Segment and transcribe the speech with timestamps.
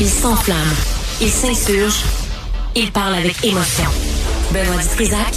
[0.00, 0.56] Il s'enflamme,
[1.20, 2.04] il s'insurge,
[2.76, 3.90] il parle avec émotion.
[4.52, 5.34] Benoît Dutrisac,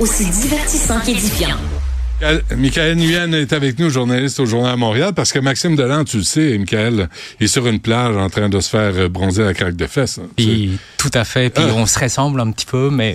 [0.00, 1.56] aussi divertissant qu'édifiant.
[2.56, 6.16] Michael Nguyen est avec nous, journaliste au Journal à Montréal, parce que Maxime Delan, tu
[6.16, 9.76] le sais, Michael, est sur une plage en train de se faire bronzer la craque
[9.76, 10.18] de fesses.
[10.18, 10.28] Hein.
[10.36, 11.50] Puis, tout à fait.
[11.50, 11.74] Puis ah.
[11.76, 13.14] on se ressemble un petit peu, mais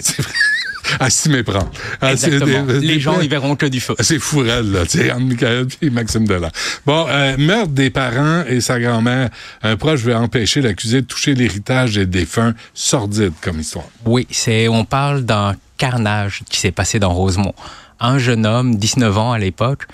[0.99, 1.69] à s'y méprendre.
[2.01, 3.95] Ah, les gens, ils verront que du feu.
[3.99, 6.49] C'est fourrel, là, tu sais, Anne Michael et Maxime Delan.
[6.85, 9.29] Bon, euh, meurtre des parents et sa grand-mère.
[9.63, 12.53] Un proche veut empêcher l'accusé de toucher l'héritage des défunts.
[12.73, 13.85] Sordide comme histoire.
[14.05, 17.53] Oui, c'est, on parle d'un carnage qui s'est passé dans Rosemont.
[17.99, 19.87] Un jeune homme, 19 ans à l'époque,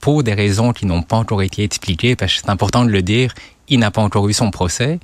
[0.00, 3.02] pour des raisons qui n'ont pas encore été expliquées, parce que c'est important de le
[3.02, 3.32] dire,
[3.68, 5.00] il n'a pas encore eu son procès,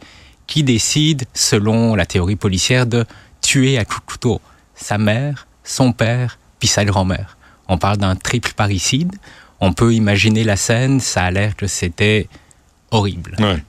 [0.47, 3.05] qui décide, selon la théorie policière, de
[3.41, 4.41] tuer à coup de couteau
[4.81, 7.37] sa mère, son père, puis sa grand-mère.
[7.69, 9.15] On parle d'un triple parricide.
[9.61, 12.29] On peut imaginer la scène, ça a l'air que c'était
[12.91, 13.37] horrible.
[13.39, 13.63] Ouais.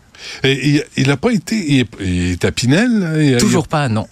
[0.44, 1.56] Et il n'a pas été.
[1.56, 3.38] Il est, à Pinel?
[3.40, 4.08] Toujours pas, non.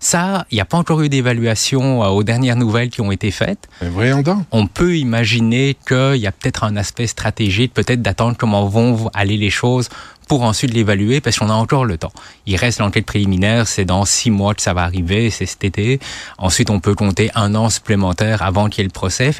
[0.00, 3.32] Ça, il n'y a pas encore eu d'évaluation euh, aux dernières nouvelles qui ont été
[3.32, 3.68] faites.
[3.82, 4.44] Mais voyons donc.
[4.52, 9.36] On peut imaginer qu'il y a peut-être un aspect stratégique, peut-être d'attendre comment vont aller
[9.36, 9.88] les choses
[10.28, 12.12] pour ensuite l'évaluer parce qu'on a encore le temps.
[12.46, 15.98] Il reste l'enquête préliminaire, c'est dans six mois que ça va arriver, c'est cet été.
[16.36, 19.32] Ensuite, on peut compter un an supplémentaire avant qu'il y ait le procès.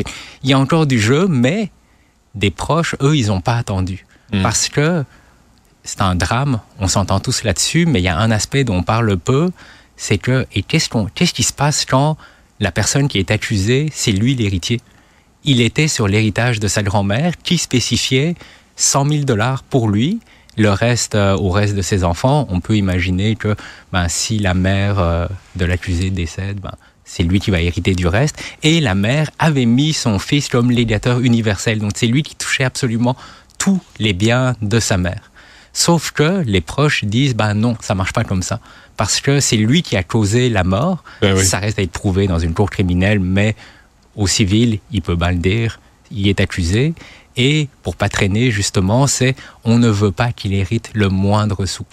[0.43, 1.71] il y a encore du jeu, mais
[2.35, 4.07] des proches, eux, ils n'ont pas attendu.
[4.33, 4.43] Hmm.
[4.43, 5.05] Parce que
[5.85, 8.83] c'est un drame, on s'entend tous là-dessus, mais il y a un aspect dont on
[8.83, 9.51] parle peu,
[9.97, 12.17] c'est que, et qu'est-ce, qu'on, qu'est-ce qui se passe quand
[12.61, 14.81] la personne qui est accusée, c'est lui l'héritier?
[15.45, 18.35] Il était sur l'héritage de sa grand-mère qui spécifiait
[18.77, 20.21] 100 000 dollars pour lui,
[20.59, 23.55] le reste, euh, au reste de ses enfants, on peut imaginer que
[23.93, 28.07] ben, si la mère euh, de l'accusé décède, ben, c'est lui qui va hériter du
[28.07, 28.43] reste.
[28.63, 31.79] Et la mère avait mis son fils comme légateur universel.
[31.79, 33.17] Donc c'est lui qui touchait absolument
[33.57, 35.31] tous les biens de sa mère.
[35.73, 38.61] Sauf que les proches disent, ben non, ça marche pas comme ça.
[38.97, 41.05] Parce que c'est lui qui a causé la mort.
[41.23, 43.55] Ben ça reste à être prouvé dans une cour criminelle, mais
[44.17, 45.81] au civil, il peut bien le dire,
[46.11, 46.95] il est accusé.
[47.39, 49.35] Et pour pas traîner, justement, c'est
[49.65, 51.85] on ne veut pas qu'il hérite le moindre sou.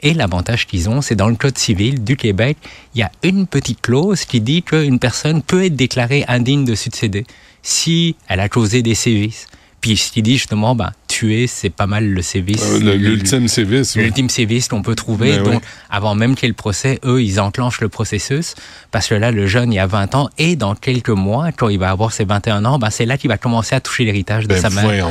[0.00, 2.58] Et l'avantage qu'ils ont, c'est dans le Code civil du Québec,
[2.94, 6.74] il y a une petite clause qui dit qu'une personne peut être déclarée indigne de
[6.74, 7.24] succéder
[7.62, 9.46] si elle a causé des sévices.
[9.80, 10.92] Puis ce qui dit justement, ben,
[11.22, 12.64] tuer, c'est pas mal le sévice.
[12.64, 13.94] Euh, l'ultime sévice.
[13.94, 15.38] L'ultime sévice qu'on peut trouver.
[15.38, 18.54] Ben Donc, avant même qu'il y ait le procès, eux, ils enclenchent le processus.
[18.90, 20.28] Parce que là, le jeune, il a 20 ans.
[20.38, 23.28] Et dans quelques mois, quand il va avoir ses 21 ans, ben, c'est là qu'il
[23.28, 25.06] va commencer à toucher l'héritage de ben, sa mère.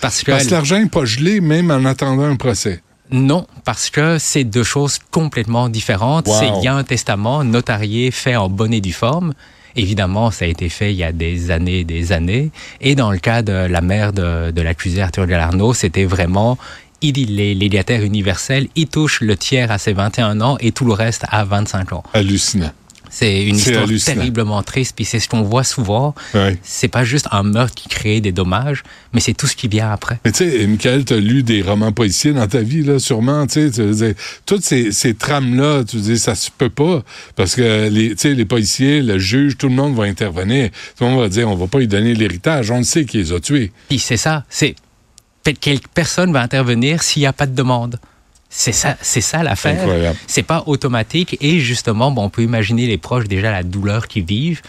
[0.00, 2.80] Parce que, parce que l'argent n'est pas gelé, même en attendant un procès.
[3.10, 6.28] Non, parce que c'est deux choses complètement différentes.
[6.28, 9.32] C'est il y a un testament notarié fait en bonne et due forme
[9.76, 12.50] Évidemment, ça a été fait il y a des années et des années.
[12.80, 16.58] Et dans le cas de la mère de, de l'accusé Arthur Galarno, c'était vraiment
[17.02, 20.92] il est légataire universel, il touche le tiers à ses 21 ans et tout le
[20.92, 22.02] reste à 25 ans.
[22.14, 22.72] Hallucinant.
[23.18, 26.14] C'est une histoire terriblement triste, puis c'est ce qu'on voit souvent.
[26.62, 28.82] C'est pas juste un meurtre qui crée des dommages,
[29.14, 30.20] mais c'est tout ce qui vient après.
[30.22, 33.46] Mais tu sais, Michael, tu as lu des romans policiers dans ta vie, là, sûrement.
[33.46, 37.02] Tu sais, toutes ces, ces trames-là, tu dis, ça se peut pas,
[37.36, 40.68] parce que les, les policiers, le juge, tout le monde va intervenir.
[40.98, 43.20] Tout le monde va dire, on va pas lui donner l'héritage, on le sait qu'il
[43.20, 43.72] les a tués.
[43.88, 44.74] Puis c'est ça, c'est
[45.58, 47.98] quelle personne va intervenir s'il n'y a pas de demande.
[48.58, 50.14] C'est ça, c'est ça l'affaire.
[50.26, 54.24] C'est pas automatique et justement, bon, on peut imaginer les proches déjà la douleur qu'ils
[54.24, 54.62] vivent.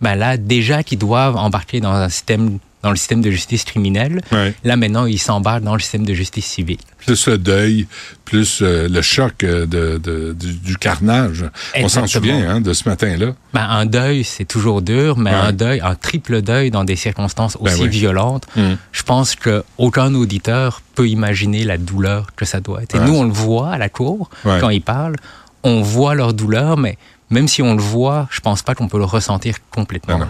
[0.00, 4.20] Ben là, déjà qu'ils doivent embarquer dans un système dans le système de justice criminelle.
[4.62, 6.76] Là, maintenant, ils s'embarquent dans le système de justice civile.
[6.98, 7.86] Plus le deuil,
[8.26, 11.46] plus euh, le choc euh, de, du, carnage.
[11.76, 13.34] On s'en souvient hein, de ce matin-là.
[13.54, 17.56] Ben, un deuil, c'est toujours dur, mais un deuil, un triple deuil dans des circonstances
[17.58, 18.76] ben aussi violentes, hum.
[18.92, 22.94] je pense qu'aucun auditeur peut imaginer la douleur que ça doit être.
[22.96, 25.16] Et nous, on le voit à la cour, quand ils parlent,
[25.62, 26.98] on voit leur douleur, mais
[27.34, 30.20] même si on le voit, je pense pas qu'on peut le ressentir complètement.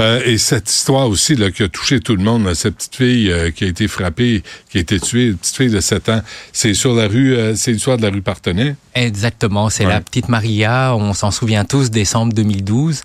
[0.00, 3.30] Euh, et cette histoire aussi là, qui a touché tout le monde, cette petite fille
[3.30, 6.22] euh, qui a été frappée, qui a été tuée, une petite fille de 7 ans,
[6.52, 8.74] c'est sur la rue, euh, c'est l'histoire de la rue Partenay.
[8.96, 13.02] Exactement, c'est la petite Maria, on s'en souvient tous, décembre 2012,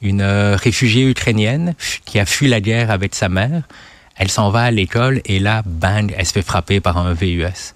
[0.00, 1.74] une réfugiée ukrainienne
[2.06, 3.62] qui a fui la guerre avec sa mère.
[4.16, 7.74] Elle s'en va à l'école et là, bang, elle se fait frapper par un VUS.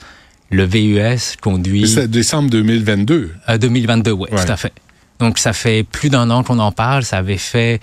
[0.50, 1.88] Le VUS conduit...
[1.88, 3.34] C'est décembre 2022.
[3.58, 4.72] 2022, oui, tout à fait.
[5.18, 7.02] Donc, ça fait plus d'un an qu'on en parle.
[7.04, 7.80] Ça avait fait,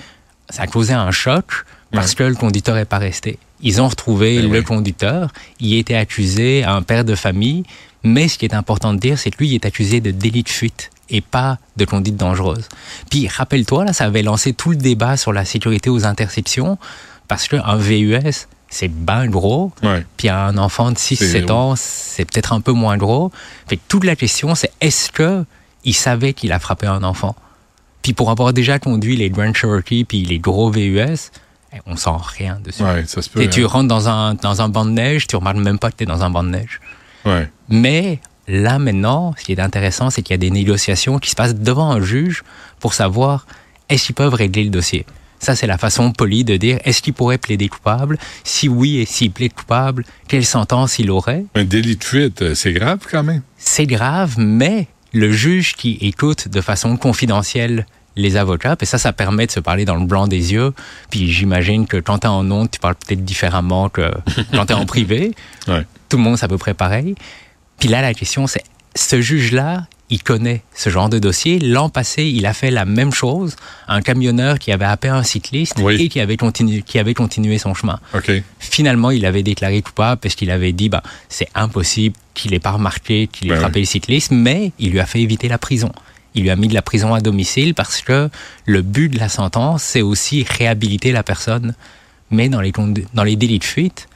[0.50, 1.45] ça a causé un choc
[1.91, 3.38] parce que le conducteur n'est pas resté.
[3.62, 5.31] Ils ont retrouvé ben le conducteur.
[5.59, 7.63] Il était accusé, un père de famille.
[8.03, 10.44] Mais ce qui est important de dire, c'est que lui, il est accusé de délit
[10.44, 12.68] de fuite et pas de conduite dangereuse.
[13.09, 16.77] Puis, rappelle-toi, là, ça avait lancé tout le débat sur la sécurité aux interceptions
[17.29, 19.71] parce qu'un VUS, c'est bien gros.
[19.83, 20.06] Ouais.
[20.18, 21.15] Puis un enfant de 6-7
[21.47, 23.31] C'est- ans, c'est peut-être un peu moins gros.
[23.68, 25.45] Fait que toute la question, c'est est-ce que
[25.83, 27.35] il savait qu'il a frappé un enfant
[28.01, 31.31] Puis pour avoir déjà conduit les Grand Cherokee puis les gros VUS,
[31.74, 32.83] eh, on sent rien dessus.
[32.83, 33.41] Ouais, ça se peut.
[33.41, 33.68] Et tu hein.
[33.68, 36.07] rentres dans un, dans un banc de neige, tu remarques même pas que tu es
[36.07, 36.80] dans un banc de neige.
[37.25, 37.50] Ouais.
[37.69, 41.35] Mais là maintenant, ce qui est intéressant, c'est qu'il y a des négociations qui se
[41.35, 42.44] passent devant un juge
[42.79, 43.45] pour savoir
[43.89, 45.06] est-ce qu'ils peuvent régler le dossier.
[45.39, 48.18] Ça, c'est la façon polie de dire est-ce qu'il pourrait plaider coupable?
[48.45, 52.56] Si oui, et s'il plaide coupable, quelle sentence il aurait Un délit de fuite, euh,
[52.56, 53.41] c'est grave quand même.
[53.57, 59.12] C'est grave, mais le juge qui écoute de façon confidentielle les avocats, et ça, ça
[59.12, 60.74] permet de se parler dans le blanc des yeux.
[61.10, 64.12] Puis j'imagine que quand tu es en honte, tu parles peut-être différemment que
[64.54, 65.33] quand tu es en privé.
[65.68, 65.86] Ouais.
[66.10, 67.15] Tout le monde, c'est à peu près pareil.
[67.80, 68.63] Puis là, la question, c'est
[68.95, 71.57] ce juge-là, il connaît ce genre de dossier.
[71.60, 73.56] L'an passé, il a fait la même chose.
[73.88, 75.95] Un camionneur qui avait happé un cycliste Oui.
[76.04, 78.00] et qui avait, continué, qui avait continué son chemin.
[78.60, 82.71] Finalement, il avait déclaré coupable parce qu'il avait dit, bah, c'est impossible qu'il ait pas
[82.71, 85.92] remarqué qu'il ait Ben frappé le cycliste, mais il lui a fait éviter la prison.
[86.36, 88.30] Il lui a mis de la prison à domicile parce que
[88.65, 91.74] le but de la sentence, c'est aussi réhabiliter la personne.
[92.30, 92.71] Mais dans les,
[93.13, 94.07] dans les délits de fuite,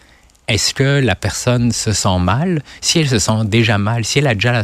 [0.48, 2.62] est-ce que la personne se sent mal?
[2.82, 4.52] Si elle se sent déjà mal, si elle a déjà...
[4.52, 4.64] la-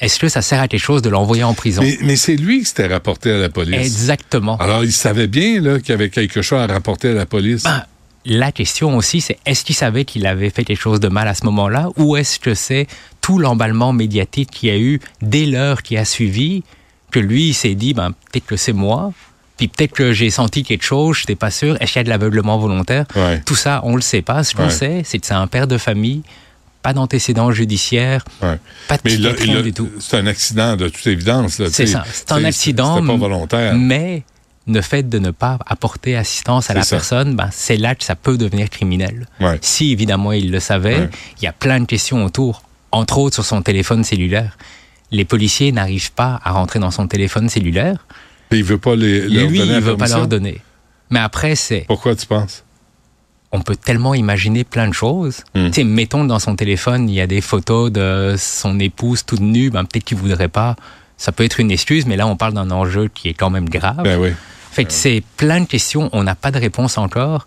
[0.00, 1.82] Est-ce que ça sert à quelque chose de l'envoyer en prison?
[1.82, 3.74] Mais, mais c'est lui qui s'était rapporté à la police.
[3.80, 4.56] Exactement.
[4.58, 7.62] Alors, il savait bien qu'il y avait quelque chose à rapporter à la police.
[7.64, 7.82] Ben,
[8.26, 11.34] la question aussi, c'est est-ce qu'il savait qu'il avait fait quelque chose de mal à
[11.34, 12.86] ce moment-là ou est-ce que c'est
[13.20, 16.62] tout l'emballement médiatique qu'il y a eu dès l'heure qui a suivi
[17.12, 19.12] que lui, il s'est dit, ben, peut-être que c'est moi,
[19.56, 22.04] puis peut-être que j'ai senti quelque chose, je n'étais pas sûr, est-ce qu'il y a
[22.04, 23.06] de l'aveuglement volontaire?
[23.14, 23.40] Ouais.
[23.46, 24.44] Tout ça, on le sait pas.
[24.44, 24.70] Ce qu'on Ouais.
[24.70, 26.22] sait, c'est que c'est un père de famille,
[26.86, 28.60] pas d'antécédents judiciaires, Ouais.
[28.86, 29.90] pas de Mais là, psychiatrie, là, du tout.
[29.98, 31.60] c'est un accident de toute évidence.
[31.72, 32.04] C'est ça.
[32.12, 33.04] C'est un accident.
[33.04, 33.74] Pas volontaire.
[33.74, 34.22] Mais
[34.68, 36.94] le fait de ne pas apporter assistance à la ça.
[36.96, 39.26] personne, ben, c'est là que ça peut devenir criminel.
[39.40, 39.58] Ouais.
[39.62, 41.10] Si évidemment il le savait, Ouais.
[41.40, 42.62] il y a plein de questions autour,
[42.92, 44.56] entre autres sur son téléphone cellulaire.
[45.10, 48.06] Les policiers n'arrivent pas à rentrer dans son téléphone cellulaire.
[48.48, 50.60] Puis il veut pas les, leur Lui, donner il veut pas leur donner.
[51.10, 52.62] Mais après, c'est, Pourquoi tu penses?
[53.52, 55.44] On peut tellement imaginer plein de choses.
[55.54, 55.66] Hmm.
[55.66, 59.40] Tu sais, mettons dans son téléphone, il y a des photos de son épouse toute
[59.40, 60.76] nue, ben, peut-être qu'il voudrait pas.
[61.16, 63.68] Ça peut être une excuse, mais là, on parle d'un enjeu qui est quand même
[63.68, 64.02] grave.
[64.02, 64.32] Ben oui.
[64.70, 67.46] Fait que c'est plein de questions, on n'a pas de réponse encore.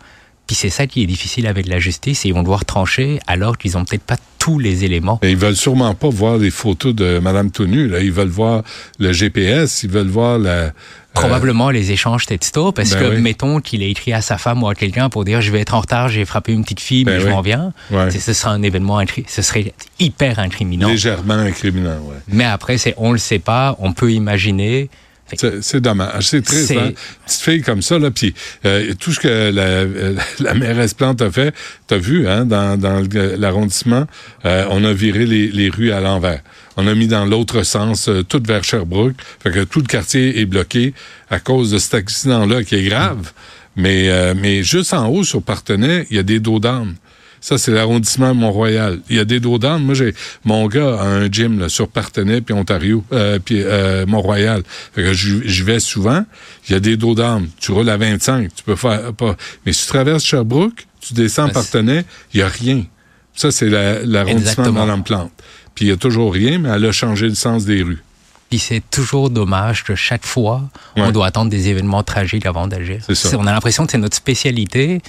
[0.50, 3.56] Puis c'est ça qui est difficile avec la justice, et ils vont devoir trancher alors
[3.60, 5.19] qu'ils ont peut-être pas tous les éléments.
[5.22, 7.88] Mais ils veulent sûrement pas voir les photos de Madame Tonu.
[7.88, 8.00] Là.
[8.00, 8.63] Ils veulent voir
[8.98, 10.72] le GPS, ils veulent voir la.
[11.13, 13.22] Probablement les échanges textos, parce ben que oui.
[13.22, 15.75] mettons qu'il a écrit à sa femme ou à quelqu'un pour dire je vais être
[15.75, 17.31] en retard, j'ai frappé une petite fille, mais Ben je oui.
[17.31, 17.72] m'en viens.
[17.92, 18.10] Ouais.
[18.10, 20.88] Ce serait un événement, ce serait hyper incriminant.
[20.90, 22.16] Légèrement incriminant, ouais.
[22.28, 24.90] Mais après, c'est on le sait pas, on peut imaginer.
[25.38, 26.28] C'est c'est dommage.
[26.28, 26.68] C'est triste.
[26.68, 26.92] C'est- Hein?
[27.26, 28.34] Petite fille comme ça, là, puis
[28.66, 31.54] euh, tout ce que la, euh, la mairesse Plante a fait,
[31.88, 33.04] t'as vu, hein, dans, dans
[33.38, 34.06] l'arrondissement,
[34.46, 36.42] euh, on a viré les, les rues à l'envers.
[36.78, 39.16] On a mis dans l'autre sens, euh, tout vers Sherbrooke.
[39.44, 40.94] Fait que tout le quartier est bloqué
[41.30, 43.31] à cause de cet accident-là qui est grave.
[43.76, 46.96] Mais, euh, mais juste en haut, sur Partenay, il y a des dos d'âne.
[47.41, 49.00] Ça, c'est l'arrondissement Mont-Royal.
[49.09, 49.83] Il y a des dos d'âne.
[49.83, 50.13] Moi, j'ai
[50.45, 54.63] mon gars a un gym là, sur Partenay puis Ontario, euh, puis euh, Mont-Royal.
[54.97, 56.24] J'y vais souvent.
[56.68, 57.47] Il y a des dos d'âne.
[57.59, 59.36] Tu roules à 25, tu peux faire pas.
[59.65, 62.83] Mais si tu traverses Sherbrooke, tu descends Ben, Partenay, il y a rien.
[63.33, 64.80] Ça, c'est la- l'arrondissement de Exactement.
[64.85, 65.31] Madame Plante.
[65.75, 68.03] Puis il y a toujours rien, mais elle a changé le sens des rues.
[68.50, 71.04] Puis c'est toujours dommage que chaque fois, Ouais.
[71.04, 72.99] on doit attendre des événements tragiques avant d'agir.
[73.37, 75.02] On a l'impression que c'est notre spécialité,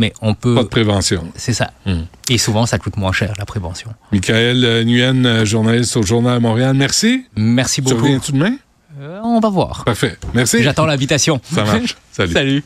[0.00, 0.68] mais on Pas de peut.
[0.68, 1.24] prévention.
[1.36, 1.70] C'est ça.
[1.86, 2.02] Hmm.
[2.28, 3.90] Et souvent, ça coûte moins cher, la prévention.
[4.12, 6.74] Michael euh, Nguyen, euh, journaliste au Journal Montréal.
[6.74, 7.26] Merci.
[7.36, 8.02] Merci Tu beaucoup.
[8.04, 8.54] reviens-tu demain?
[9.00, 9.84] Euh, on va voir.
[9.84, 10.16] Parfait.
[10.34, 10.62] Merci.
[10.62, 11.40] J'attends l'invitation.
[11.44, 11.96] Ça marche.
[12.12, 12.32] Salut.
[12.32, 12.64] Salut.